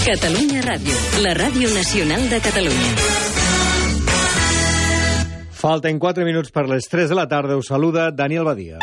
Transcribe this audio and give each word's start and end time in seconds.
Catalunya 0.00 0.62
Ràdio, 0.64 0.94
la 1.20 1.34
ràdio 1.36 1.68
nacional 1.74 2.22
de 2.32 2.38
Catalunya. 2.40 2.92
Falten 5.52 5.98
4 6.00 6.24
minuts 6.24 6.48
per 6.54 6.64
les 6.70 6.86
3 6.88 7.10
de 7.10 7.16
la 7.18 7.26
tarda. 7.28 7.58
Us 7.60 7.68
saluda 7.68 8.06
Daniel 8.10 8.46
Badia. 8.48 8.78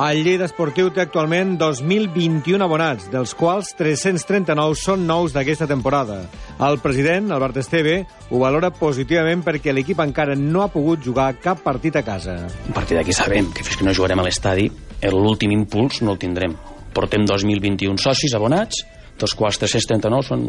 El 0.00 0.22
Lleida 0.24 0.46
Esportiu 0.48 0.88
té 0.96 1.02
actualment 1.04 1.58
2.021 1.60 2.64
abonats, 2.64 3.10
dels 3.12 3.34
quals 3.36 3.74
339 3.76 4.78
són 4.80 5.04
nous 5.08 5.36
d'aquesta 5.36 5.68
temporada. 5.68 6.22
El 6.56 6.80
president, 6.80 7.28
Albert 7.36 7.60
Esteve, 7.60 7.98
ho 8.30 8.40
valora 8.40 8.72
positivament 8.72 9.44
perquè 9.44 9.76
l'equip 9.76 10.00
encara 10.00 10.38
no 10.40 10.64
ha 10.64 10.70
pogut 10.72 11.04
jugar 11.04 11.34
cap 11.36 11.60
partit 11.64 12.00
a 12.00 12.04
casa. 12.04 12.38
A 12.48 12.72
partir 12.72 12.96
d'aquí 12.96 13.12
sabem 13.12 13.52
que 13.52 13.64
fins 13.64 13.76
que 13.76 13.84
no 13.84 13.92
jugarem 13.92 14.24
a 14.24 14.24
l'estadi, 14.24 14.70
l'últim 15.04 15.52
impuls 15.52 16.00
no 16.00 16.16
el 16.16 16.24
tindrem. 16.24 16.56
Portem 16.96 17.26
2.021 17.28 18.00
socis 18.00 18.32
abonats, 18.36 18.80
dels 19.20 19.34
quals 19.36 19.60
339 19.60 20.24
són, 20.24 20.44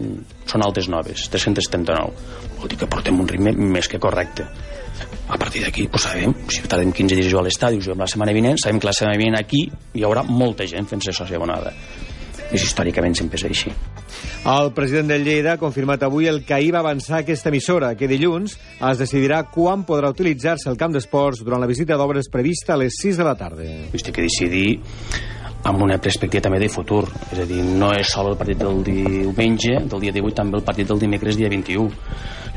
són 0.48 0.64
altes 0.64 0.90
noves, 0.92 1.28
339. 1.32 2.28
Vol 2.60 2.72
dir 2.72 2.80
que 2.80 2.90
portem 2.92 3.20
un 3.20 3.28
ritme 3.28 3.54
més 3.56 3.88
que 3.92 4.00
correcte. 4.00 4.48
A 5.28 5.38
partir 5.38 5.62
d'aquí, 5.66 5.88
pues 5.92 6.08
sabem, 6.08 6.34
si 6.48 6.64
tardem 6.64 6.94
15 6.96 7.20
dies 7.20 7.34
a 7.36 7.44
l'estadi, 7.44 7.82
juguem 7.84 8.04
la 8.04 8.08
setmana 8.08 8.36
vinent, 8.36 8.60
sabem 8.64 8.80
que 8.80 8.88
la 8.88 8.96
setmana 8.96 9.20
vinent 9.20 9.40
aquí 9.40 9.66
hi 9.68 10.06
haurà 10.08 10.24
molta 10.24 10.68
gent 10.68 10.88
fent-se 10.88 11.16
sòcia 11.16 11.40
abonada. 11.40 11.74
És 12.48 12.64
històricament 12.64 13.16
sempre 13.20 13.36
és 13.36 13.44
així. 13.44 13.74
El 14.48 14.70
president 14.72 15.10
del 15.12 15.26
Lleida 15.28 15.58
ha 15.58 15.60
confirmat 15.60 16.06
avui 16.08 16.30
el 16.32 16.46
que 16.48 16.56
ahir 16.56 16.72
va 16.72 16.80
avançar 16.80 17.20
aquesta 17.20 17.52
emissora, 17.52 17.92
que 18.00 18.08
dilluns 18.08 18.56
es 18.56 19.02
decidirà 19.02 19.42
quan 19.52 19.84
podrà 19.88 20.14
utilitzar-se 20.16 20.70
el 20.72 20.80
camp 20.80 20.96
d'esports 20.96 21.44
durant 21.44 21.60
la 21.60 21.68
visita 21.68 22.00
d'obres 22.00 22.32
prevista 22.32 22.78
a 22.78 22.80
les 22.80 22.96
6 23.04 23.20
de 23.20 23.28
la 23.28 23.36
tarda. 23.36 23.68
Vist 23.92 24.08
que 24.16 24.24
decidir 24.24 24.80
amb 25.64 25.82
una 25.82 25.98
perspectiva 25.98 26.44
també 26.48 26.60
de 26.62 26.70
futur. 26.70 27.04
És 27.32 27.42
a 27.44 27.46
dir, 27.50 27.62
no 27.64 27.92
és 27.96 28.12
sol 28.14 28.32
el 28.32 28.38
partit 28.40 28.62
del 28.62 28.82
diumenge, 28.86 29.82
del 29.90 30.04
dia 30.06 30.16
18, 30.16 30.36
també 30.36 30.60
el 30.60 30.66
partit 30.68 30.88
del 30.88 31.02
dimecres, 31.02 31.38
dia 31.40 31.50
21. 31.50 31.90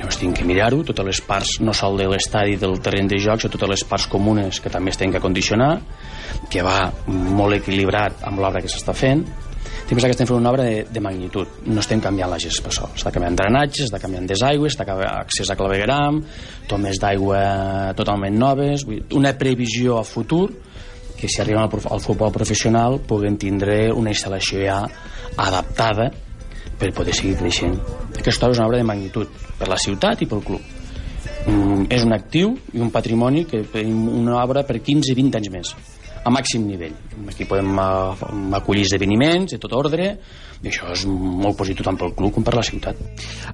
Llavors 0.00 0.16
tinc 0.20 0.38
que 0.38 0.47
mirar-ho, 0.48 0.80
totes 0.86 1.06
les 1.06 1.20
parts, 1.20 1.58
no 1.61 1.74
sol 1.77 1.98
de 2.00 2.06
l'estadi 2.08 2.56
del 2.61 2.78
terreny 2.80 3.11
de 3.11 3.19
jocs, 3.20 3.44
sinó 3.44 3.52
totes 3.52 3.74
les 3.74 3.84
parts 3.84 4.08
comunes 4.08 4.61
que 4.61 4.72
també 4.72 4.94
es 4.94 5.00
tenen 5.00 5.12
que 5.12 5.20
condicionar, 5.20 5.74
que 6.48 6.64
va 6.64 6.89
molt 7.08 7.58
equilibrat 7.58 8.24
amb 8.28 8.41
l'obra 8.41 8.62
que 8.64 8.70
s'està 8.72 8.97
fent, 8.97 9.27
tinc 9.91 10.00
que 10.00 10.08
estem 10.14 10.28
fent 10.28 10.39
una 10.39 10.52
obra 10.52 10.64
de, 10.64 10.84
de 10.89 11.00
magnitud. 11.02 11.61
No 11.67 11.83
estem 11.83 12.00
canviant 12.00 12.30
la 12.30 12.39
gespa 12.41 12.70
sol. 12.72 12.92
Està 12.96 13.11
canviant 13.12 13.36
drenatges, 13.36 13.89
està 13.89 13.98
canviant 14.00 14.28
desaigües, 14.30 14.77
està 14.77 14.86
accés 15.11 15.50
a 15.50 15.56
clavegueram, 15.58 16.20
tomes 16.70 17.00
d'aigua 17.02 17.41
totalment 17.98 18.39
noves, 18.39 18.86
una 19.19 19.34
previsió 19.36 19.98
a 19.98 20.06
futur 20.06 20.46
que 21.20 21.28
si 21.28 21.40
arriben 21.42 21.62
al, 21.62 21.70
al 21.90 22.00
futbol 22.00 22.32
professional 22.32 22.98
puguen 23.06 23.36
tindre 23.38 23.92
una 23.92 24.14
instal·lació 24.14 24.64
ja 24.64 24.80
adaptada 25.36 26.08
per 26.80 26.94
poder 26.96 27.14
seguir 27.14 27.36
creixent. 27.36 27.77
Aquesta 28.16 28.48
obra 28.48 28.56
és 28.56 28.60
una 28.62 28.68
obra 28.70 28.80
de 28.80 28.88
magnitud 28.88 29.40
per 29.58 29.68
la 29.68 29.78
ciutat 29.78 30.24
i 30.24 30.28
pel 30.30 30.42
club. 30.46 30.64
Mm, 31.46 31.86
és 31.92 32.04
un 32.04 32.16
actiu 32.16 32.54
i 32.72 32.80
un 32.80 32.90
patrimoni 32.92 33.44
que 33.48 33.62
tenim 33.72 34.08
una 34.08 34.40
obra 34.42 34.64
per 34.64 34.80
15-20 34.80 35.40
anys 35.40 35.52
més 35.52 35.74
a 36.24 36.30
màxim 36.32 36.66
nivell. 36.68 36.94
Aquí 37.28 37.46
podem 37.48 37.78
acollir 38.56 38.84
esdeveniments 38.86 39.54
de 39.54 39.60
tot 39.62 39.72
ordre, 39.76 40.12
i 40.60 40.68
això 40.68 40.90
és 40.92 41.06
molt 41.08 41.56
positiu 41.56 41.86
tant 41.86 41.96
pel 42.00 42.12
club 42.16 42.34
com 42.36 42.44
per 42.44 42.54
la 42.56 42.64
ciutat. 42.66 42.98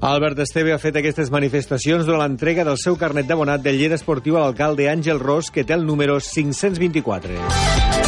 Albert 0.01 0.43
Esteve 0.47 0.75
ha 0.75 0.81
fet 0.83 0.99
aquestes 0.99 1.31
manifestacions 1.35 2.07
durant 2.09 2.25
l'entrega 2.25 2.67
del 2.67 2.81
seu 2.83 2.99
carnet 2.99 3.29
d'abonat 3.31 3.63
del 3.63 3.79
Lleida 3.79 3.99
Esportiu 3.99 4.41
a 4.41 4.47
l'alcalde 4.47 4.91
Àngel 4.91 5.23
Ros, 5.23 5.53
que 5.55 5.65
té 5.65 5.77
el 5.79 5.87
número 5.87 6.19
524. 6.21 8.06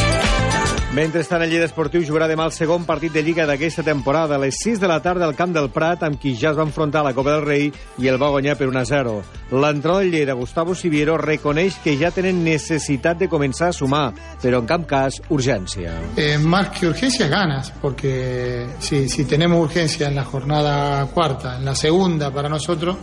Mentrestant, 0.89 1.43
el 1.45 1.51
Lleida 1.51 1.67
Esportiu 1.69 2.01
jugarà 2.01 2.25
demà 2.25 2.47
el 2.49 2.53
segon 2.55 2.81
partit 2.81 3.13
de 3.13 3.21
Lliga 3.21 3.43
d'aquesta 3.45 3.83
temporada 3.85 4.33
a 4.33 4.41
les 4.41 4.57
6 4.57 4.79
de 4.81 4.87
la 4.89 4.97
tarda 5.05 5.27
al 5.27 5.35
Camp 5.37 5.51
del 5.53 5.67
Prat, 5.69 6.01
amb 6.01 6.17
qui 6.17 6.31
ja 6.33 6.49
es 6.49 6.57
va 6.57 6.65
enfrontar 6.65 7.03
a 7.03 7.05
la 7.05 7.11
Copa 7.13 7.35
del 7.35 7.45
Rei 7.45 7.67
i 8.01 8.09
el 8.09 8.17
va 8.17 8.31
guanyar 8.33 8.55
per 8.57 8.71
1 8.71 8.79
a 8.79 8.83
0. 8.89 9.13
L'entrenador 9.51 10.01
del 10.01 10.09
Lleida, 10.15 10.33
Gustavo 10.33 10.73
Siviero, 10.73 11.19
reconeix 11.21 11.77
que 11.83 11.93
ja 11.99 12.09
tenen 12.09 12.41
necessitat 12.41 13.21
de 13.21 13.29
començar 13.29 13.69
a 13.69 13.77
sumar, 13.77 14.07
però 14.41 14.63
en 14.63 14.71
cap 14.71 14.89
cas 14.89 15.21
urgència. 15.29 15.93
Eh, 16.17 16.39
más 16.41 16.73
que 16.73 16.87
urgencia, 16.89 17.27
ganas, 17.29 17.69
porque 17.69 18.65
si, 18.79 19.07
si 19.07 19.25
tenemos 19.25 19.61
urgencia 19.61 20.07
en 20.07 20.15
la 20.15 20.25
jornada 20.25 21.05
cuarta, 21.13 21.57
en 21.57 21.65
la 21.65 21.75
segunda 21.75 22.31
para 22.33 22.49
nosotros, 22.49 22.97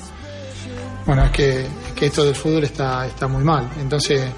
bueno, 1.07 1.25
es 1.27 1.31
que, 1.31 1.61
es 1.61 1.93
que 1.95 2.07
esto 2.07 2.25
del 2.25 2.35
fútbol 2.35 2.65
está, 2.65 3.07
está 3.07 3.29
muy 3.29 3.45
mal. 3.45 3.71
Entonces, 3.79 4.29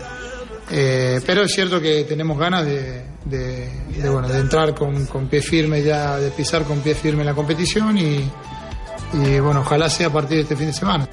eh, 0.70 1.19
pero 1.25 1.44
es 1.44 1.53
cierto 1.53 1.81
que 1.81 2.04
tenemos 2.04 2.38
ganas 2.38 2.66
de, 2.66 3.16
de, 3.28 3.71
de, 4.00 4.09
bueno, 4.09 4.28
de 4.28 4.39
entrar 4.39 4.75
con, 4.75 5.06
con, 5.06 5.28
pie 5.28 5.43
firme 5.43 5.83
ya, 5.83 6.16
de 6.16 6.31
pisar 6.31 6.65
con 6.65 6.81
pie 6.81 6.94
firme 6.94 7.25
la 7.25 7.34
competición 7.34 7.97
y, 7.99 8.25
i 9.15 9.41
bueno, 9.41 9.61
ojalà 9.61 9.89
sigui 9.89 10.05
a 10.05 10.12
partir 10.12 10.43
d'aquest 10.43 10.59
fin 10.59 10.69
de 10.69 10.75
setmana. 10.77 11.06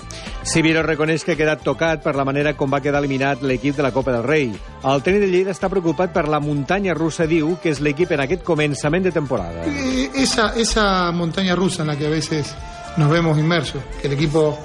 Sibiro 0.43 0.81
reconeix 0.83 1.23
que 1.23 1.33
ha 1.33 1.39
quedat 1.39 1.63
tocat 1.63 2.03
per 2.03 2.15
la 2.15 2.25
manera 2.27 2.53
com 2.57 2.71
va 2.71 2.81
quedar 2.83 2.99
eliminat 2.99 3.41
l'equip 3.41 3.77
de 3.77 3.85
la 3.85 3.93
Copa 3.95 4.11
del 4.11 4.25
Rei. 4.25 4.49
El 4.83 5.03
tècnic 5.05 5.23
de 5.23 5.29
Lleida 5.31 5.53
està 5.55 5.69
preocupat 5.71 6.11
per 6.13 6.27
la 6.27 6.41
muntanya 6.43 6.93
russa, 6.93 7.25
diu, 7.25 7.55
que 7.63 7.71
és 7.71 7.79
l'equip 7.79 8.11
en 8.11 8.25
aquest 8.25 8.43
començament 8.43 9.07
de 9.07 9.13
temporada. 9.15 9.63
Eh, 9.65 10.09
esa, 10.15 10.51
esa 10.59 11.11
montaña 11.11 11.55
rusa 11.55 11.83
en 11.83 11.93
la 11.93 11.95
que 11.95 12.07
a 12.07 12.09
veces 12.09 12.53
nos 12.97 13.09
vemos 13.09 13.37
inmersos, 13.39 13.81
que 14.01 14.07
el 14.07 14.13
equipo 14.13 14.57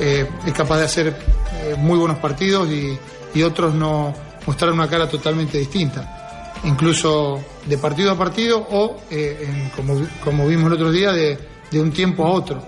eh, 0.00 0.26
es 0.44 0.52
capaz 0.52 0.78
de 0.78 0.84
hacer 0.84 1.06
eh, 1.06 1.76
muy 1.78 1.98
buenos 1.98 2.18
partidos 2.18 2.68
y, 2.68 2.98
y 3.34 3.42
otros 3.42 3.74
no 3.74 4.12
mostrar 4.44 4.72
una 4.72 4.88
cara 4.88 5.08
totalmente 5.08 5.56
distinta 5.56 6.21
incluso 6.64 7.42
de 7.66 7.78
partido 7.78 8.12
a 8.12 8.18
partido 8.18 8.66
o, 8.70 9.00
eh, 9.10 9.46
en, 9.48 9.70
como, 9.70 10.00
como 10.24 10.46
vimos 10.46 10.66
el 10.66 10.74
otro 10.74 10.90
día, 10.90 11.12
de, 11.12 11.38
de 11.70 11.80
un 11.80 11.92
tiempo 11.92 12.24
a 12.24 12.30
otro. 12.30 12.62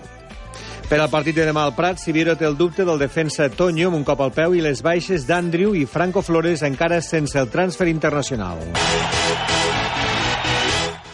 Per 0.85 1.01
al 1.01 1.09
partit 1.09 1.39
de 1.39 1.47
demà 1.49 1.63
al 1.65 1.73
Prat, 1.73 1.97
Sibiro 1.97 2.35
té 2.37 2.45
el 2.45 2.59
dubte 2.61 2.85
del 2.85 3.01
defensa 3.01 3.49
Toño 3.49 3.89
amb 3.89 3.97
un 4.03 4.05
cop 4.05 4.21
al 4.21 4.35
peu 4.37 4.53
i 4.53 4.61
les 4.61 4.85
baixes 4.85 5.25
d'Andrew 5.25 5.73
i 5.81 5.87
Franco 5.89 6.21
Flores 6.23 6.63
encara 6.63 7.01
sense 7.01 7.41
el 7.41 7.49
transfer 7.49 7.89
internacional. 7.89 8.61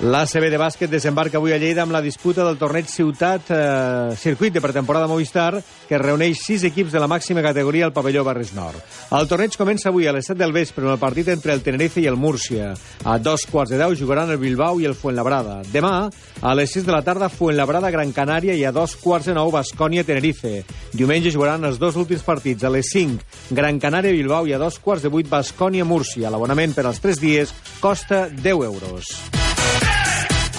L'ACB 0.00 0.46
de 0.48 0.56
bàsquet 0.56 0.88
desembarca 0.88 1.36
avui 1.36 1.52
a 1.52 1.58
Lleida 1.60 1.82
amb 1.84 1.92
la 1.92 2.00
disputa 2.00 2.40
del 2.40 2.56
torneig 2.56 2.86
Ciutat 2.88 3.50
eh, 3.52 4.14
Circuit 4.16 4.54
de 4.54 4.62
pretemporada 4.64 5.04
Movistar, 5.10 5.60
que 5.60 5.98
reuneix 6.00 6.40
sis 6.40 6.62
equips 6.64 6.94
de 6.94 7.02
la 7.02 7.08
màxima 7.10 7.42
categoria 7.44 7.84
al 7.84 7.92
pavelló 7.92 8.22
Barris 8.24 8.54
Nord. 8.56 8.80
El 9.12 9.28
torneig 9.28 9.58
comença 9.60 9.90
avui 9.90 10.08
a 10.08 10.14
les 10.16 10.24
7 10.24 10.38
del 10.40 10.54
vespre 10.56 10.86
amb 10.86 10.94
el 10.94 11.02
partit 11.02 11.28
entre 11.28 11.52
el 11.52 11.60
Tenerife 11.60 12.00
i 12.00 12.06
el 12.08 12.16
Múrcia. 12.16 12.70
A 13.04 13.18
dos 13.20 13.44
quarts 13.44 13.74
de 13.74 13.80
deu 13.82 13.92
jugaran 13.92 14.32
el 14.32 14.40
Bilbao 14.40 14.80
i 14.80 14.88
el 14.88 14.96
Fuenlabrada. 14.96 15.58
Demà, 15.68 16.08
a 16.08 16.54
les 16.56 16.72
6 16.78 16.88
de 16.88 16.96
la 16.96 17.02
tarda, 17.04 17.28
Fuenlabrada 17.28 17.92
Gran 17.92 18.14
Canària 18.16 18.56
i 18.56 18.64
a 18.64 18.72
dos 18.72 18.96
quarts 18.96 19.28
de 19.28 19.36
nou 19.36 19.52
Bascònia 19.52 20.06
Tenerife. 20.08 20.62
Diumenge 20.96 21.34
jugaran 21.34 21.68
els 21.68 21.76
dos 21.76 22.00
últims 22.00 22.24
partits 22.24 22.64
a 22.64 22.72
les 22.72 22.88
5 22.96 23.52
Gran 23.52 23.76
Canària 23.76 24.16
Bilbao 24.16 24.48
i 24.48 24.56
a 24.56 24.62
dos 24.64 24.80
quarts 24.80 25.04
de 25.04 25.12
vuit 25.12 25.28
Bascònia 25.28 25.84
Múrcia. 25.84 26.32
L'abonament 26.32 26.72
per 26.72 26.88
als 26.88 27.04
tres 27.04 27.20
dies 27.20 27.52
costa 27.84 28.30
10 28.32 28.64
euros. 28.64 29.39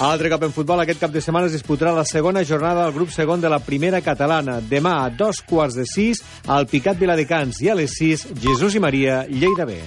Altre 0.02 0.32
cop 0.32 0.42
en 0.42 0.50
futbol, 0.50 0.80
aquest 0.82 0.98
cap 0.98 1.12
de 1.14 1.20
setmana 1.22 1.46
es 1.46 1.52
disputarà 1.54 1.92
la 1.94 2.02
segona 2.02 2.42
jornada 2.42 2.88
del 2.88 2.96
grup 2.96 3.12
segon 3.14 3.38
de 3.40 3.52
la 3.52 3.60
primera 3.62 4.00
catalana. 4.02 4.56
Demà 4.58 4.96
a 5.04 5.12
dos 5.14 5.38
quarts 5.46 5.76
de 5.78 5.86
sis, 5.86 6.24
al 6.50 6.66
Picat 6.66 6.98
Viladecans 6.98 7.62
i 7.62 7.70
a 7.70 7.78
les 7.78 7.94
sis, 8.00 8.26
Jesús 8.42 8.74
i 8.74 8.82
Maria, 8.82 9.22
Lleida 9.30 9.68
B. 9.68 9.78